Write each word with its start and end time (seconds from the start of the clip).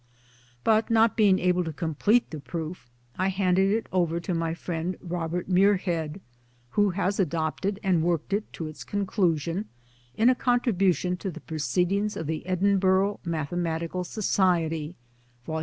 But 0.63 0.89
not 0.89 1.15
being 1.15 1.37
able 1.37 1.63
to 1.63 1.71
complete 1.71 2.31
the 2.31 2.39
proof, 2.39 2.89
I 3.19 3.27
handed 3.27 3.69
it 3.71 3.85
over 3.91 4.19
to 4.19 4.33
my 4.33 4.55
friend 4.55 4.97
Robert 4.99 5.47
Muirhead, 5.47 6.19
who 6.71 6.89
has 6.89 7.19
adopted 7.19 7.79
and 7.83 8.01
worked 8.01 8.33
it 8.33 8.51
to 8.53 8.65
its 8.65 8.83
conclusion 8.83 9.65
in 10.15 10.27
a 10.27 10.33
contribution 10.33 11.17
to 11.17 11.29
the 11.29 11.41
Proceedings 11.41 12.17
of 12.17 12.25
the 12.25 12.43
Edinburgh 12.47 13.19
Mathematical 13.25 14.03
Society 14.03 14.95
(Vol. 15.45 15.59